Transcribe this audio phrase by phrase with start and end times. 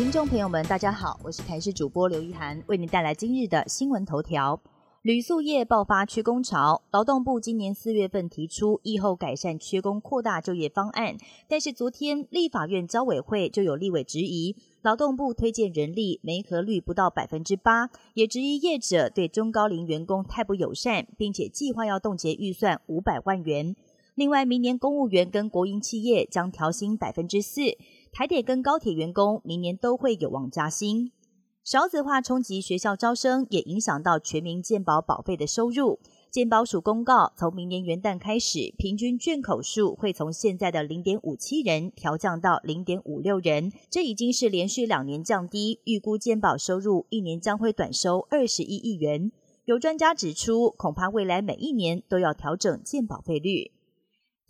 [0.00, 4.58] 听众朋友们，大家好，我是台视主播刘一涵，为您带来今日的新闻头条。
[5.02, 23.76] 铝塑业爆发缺工潮，劳动部今年四月份提出疫后改善缺工、扩大就业方案，但是昨天立法院交委会就有立委质疑，劳动部推荐人力没合率不到百分之八，也质疑业者对中高龄员工太不友善，并且计划要冻结预算五百万元。
[24.14, 27.62] 另外，明年公务员跟国营企业将调薪百分之四，
[28.12, 31.12] 台铁跟高铁员工明年都会有望加薪。
[31.62, 36.00] 少子化冲击学校招生，也影响到全民健保保费的收入。
[36.30, 45.80] 健保署公告，从明年元旦开始，平均卷口数会从现在的零点五七人调降到零点五六人，这已经是连续两年降低。
[45.84, 49.30] 预估健保收入一年将会短收二十一亿元。
[49.66, 53.72] 有专家指出，恐怕未来每一年都要调整健保费率。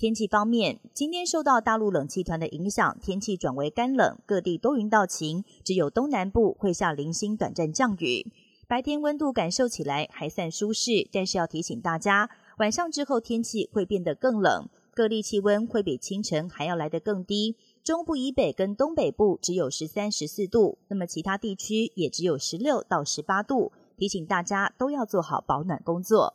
[0.00, 8.32] 天气方面，今天受到大陆冷气团的影响，天气转为干冷，各地多云到晴，只有东南部会下零星短暂降雨。
[8.66, 17.58] 白天温度感受起来还算舒适，但是要提醒大家，晚上之后天气会变得更冷，各地气温会比清晨还要来得更低。
[17.84, 23.70] 中部以北跟东北部只有十三、十四度，那么其他地区也只有十六到十八度。
[23.98, 26.32] 提醒大家都要做好保暖工作。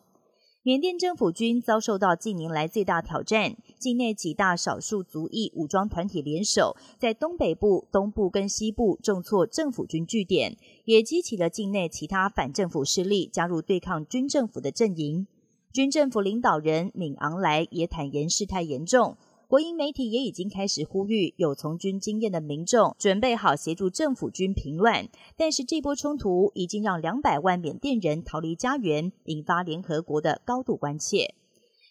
[0.66, 15.28] 缅甸政府军遭受到近年来最大挑战，境内几大少数族裔武装团体联手，在东北部、东部跟西部重挫政府军据点，也激起了境内其他反政府势力加入对抗军政府的阵营。
[15.72, 19.18] 军政府领导人敏昂莱也坦言事态严重。
[19.56, 25.08] 国营媒体也已经开始呼吁，有从军经验的民众准备好协助政府军平乱。
[25.38, 31.36] 但是这波冲突已经让两百万缅甸人逃离家园，引发联合国的高度关切。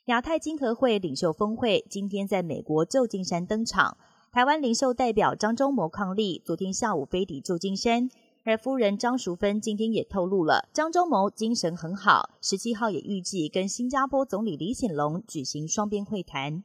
[0.08, 3.96] 亚太经合会领袖峰会今天在美国旧金山登场，
[4.30, 8.10] 台湾领袖代表张忠谋抗力昨天下午飞抵旧金山，
[8.44, 16.62] 而夫人张淑芬今天也透露了，张忠谋精神很好，十七号也预计跟新加坡总理李显龙举行双边会谈。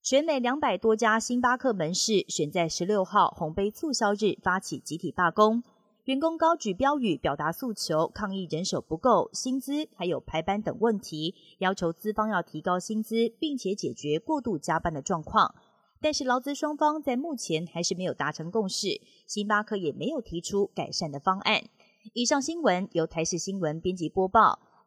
[0.00, 5.62] 全美两百多家星巴克门市选在十六号红杯促销日发起集体罢工，
[6.04, 15.54] 员工高举标语表达诉求，抗议人手不够、薪资还有排班等问题，要求资方要提高薪资，并且解决过度加班的状况。
[16.00, 21.64] 但是劳资双方在目前还是没有达成共识，星巴克也没有提出改善的方案。
[22.14, 24.60] 以上新闻由台视新闻编辑播报。